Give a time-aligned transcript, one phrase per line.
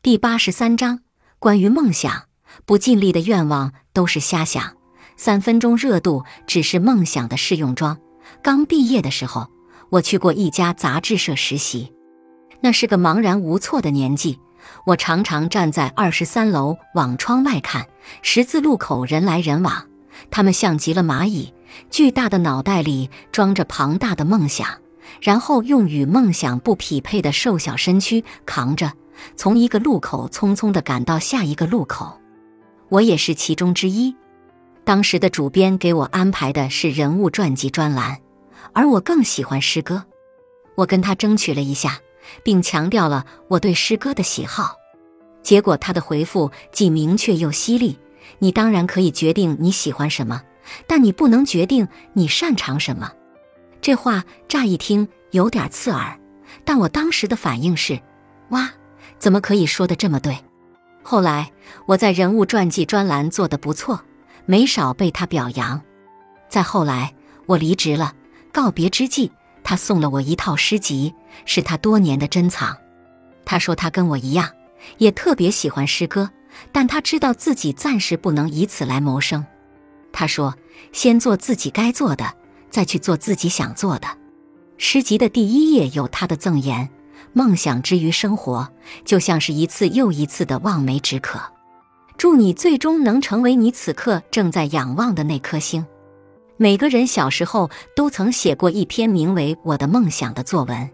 [0.00, 1.00] 第八十三章
[1.40, 2.22] 关于梦想，
[2.64, 4.76] 不尽力的愿望都是瞎想。
[5.16, 7.98] 三分钟热度只是梦想的试用装。
[8.40, 9.48] 刚毕业的时候，
[9.90, 11.92] 我去过一家杂志社实习，
[12.60, 14.38] 那是个茫然无措的年纪。
[14.86, 17.88] 我常常站在二十三楼往窗外看，
[18.22, 19.88] 十字路口人来人往，
[20.30, 21.52] 他们像极了蚂蚁，
[21.90, 24.78] 巨大的脑袋里装着庞大的梦想，
[25.20, 28.92] 然后用与梦想不匹配的瘦小身躯扛着。
[29.36, 32.20] 从一个路口匆匆地赶到下一个路口，
[32.88, 34.14] 我也是其中之一。
[34.84, 38.18] 当时的主编给我安排的是人物传记专栏，
[38.72, 40.04] 而我更喜欢诗歌。
[40.74, 41.98] 我跟他争取了一下，
[42.42, 44.76] 并强调了我对诗歌的喜好。
[45.42, 47.98] 结果他的回复既明确又犀利
[48.38, 50.42] ：“你当然可以决定你喜欢什么，
[50.86, 53.12] 但你不能决定你擅长什么。”
[53.82, 56.18] 这话乍一听有点刺耳，
[56.64, 58.00] 但我当时的反应是
[58.50, 58.70] ：“哇！”
[59.18, 60.38] 怎么可以说的这么对？
[61.02, 61.50] 后来
[61.86, 64.00] 我在人物传记专栏做的不错，
[64.46, 65.80] 没少被他表扬。
[66.48, 67.14] 再后来
[67.46, 68.14] 我离职了，
[68.52, 69.30] 告别之际，
[69.64, 72.76] 他送了我一套诗集，是他多年的珍藏。
[73.44, 74.50] 他说他跟我一样，
[74.98, 76.30] 也特别喜欢诗歌，
[76.72, 79.44] 但他知道自己暂时不能以此来谋生。
[80.12, 80.54] 他说
[80.92, 82.34] ：“先做自己该做的，
[82.70, 84.08] 再去做自己想做的。”
[84.76, 86.88] 诗集的第一页有他的赠言。
[87.32, 88.68] 梦想之于生活，
[89.04, 91.40] 就像是一次又一次的望梅止渴。
[92.16, 95.86] 祝你最终能成为你此刻正在仰望的那颗星。
[96.56, 100.90] 每个人小时候都曾写过一篇名为《我的梦想》的作文，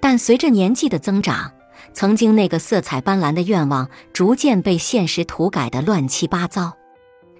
[0.00, 1.52] 但随着年纪的增长，
[1.92, 6.76] 曾经那个色彩斑斓的愿望逐渐被现实涂改的乱七八糟。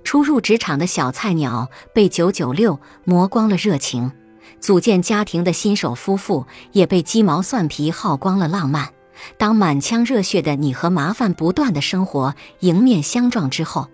[0.05, 4.13] 初入职场的小菜鸟被九九六磨光了热情。
[4.61, 8.89] 组建家庭的新手夫妇也被鸡毛蒜皮耗光了浪漫。
[9.37, 13.89] 当满腔热血的你和麻烦不断的生活迎面相撞之后，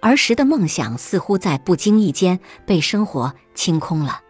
[0.00, 4.20] 儿时的梦想似乎在不经意间被生活清空了。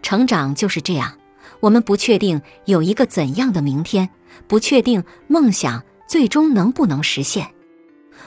[0.00, 1.18] 成长就是这样，
[1.60, 4.08] 我们不确定有一个怎样的明天，
[4.48, 7.48] 不确定梦想最终能不能实现。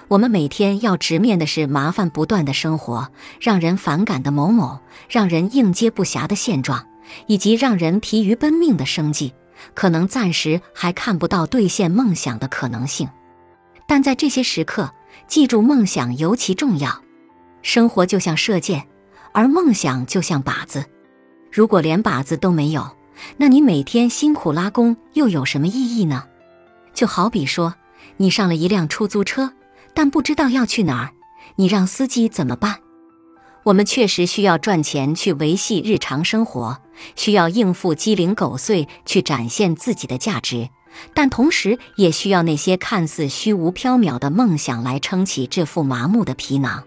[0.07, 4.79] 我们每天要直面的是麻烦不断的生活，让人反感的某某，
[5.09, 6.85] 让人应接不暇的现状。
[7.27, 9.31] 以及让人疲于奔命的生计，
[9.75, 13.07] 可能暂时还看不到兑现梦想的可能性，
[13.87, 14.91] 但在这些时刻，
[15.27, 17.03] 记住梦想尤其重要。
[17.61, 18.87] 生活就像射箭，
[19.33, 20.83] 而梦想就像靶子。
[21.51, 22.89] 如果连靶子都没有，
[23.37, 26.23] 那你每天辛苦拉弓又有什么意义呢？
[26.95, 27.75] 就好比说，
[28.17, 29.53] 你上了一辆出租车，
[29.95, 31.13] 但不知道要去哪儿，
[31.55, 32.81] 你让司机怎么办？
[33.63, 36.81] 我们确实需要赚钱去维系日常生活，
[37.15, 40.69] 需要应付鸡零狗碎去展现自己的价值，
[41.15, 46.83] 但同时也需要那些看似虚无缥缈的梦想来撑起这副麻木的皮囊。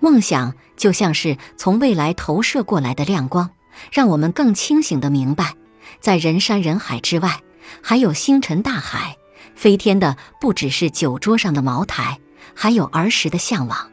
[0.00, 3.48] 梦想就像是从未来投射过来的亮光，
[3.90, 5.54] 让我们更清醒地明白，
[6.00, 7.40] 在人山人海之外，
[7.80, 9.16] 还有星辰大海。
[9.54, 12.18] 飞天的不只是酒桌上的茅台，
[12.54, 13.90] 还有儿时的向往。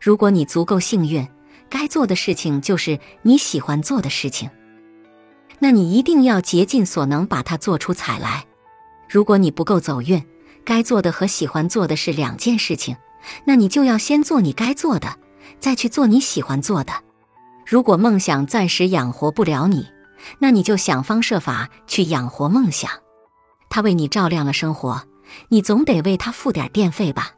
[0.00, 1.26] 如果你足够幸运。
[1.70, 4.48] 该做的事情就是你喜欢做的事情，
[5.58, 8.46] 那你一定要竭尽所能把它做出彩来。
[9.06, 10.24] 如果你不够走运，
[10.64, 12.96] 该做的和喜欢做的是两件事情，
[13.44, 15.14] 那你就要先做你该做的，
[15.60, 16.92] 再去做你喜欢做的。
[17.66, 19.86] 如果梦想暂时养活不了你，
[20.38, 22.90] 那你就想方设法去养活梦想。
[23.68, 25.02] 它为你照亮了生活，
[25.48, 27.32] 你总得为它付点电费吧。